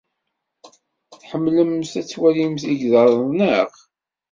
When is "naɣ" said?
3.37-3.69